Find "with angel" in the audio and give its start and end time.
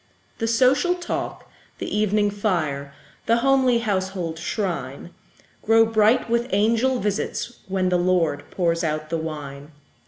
6.27-6.97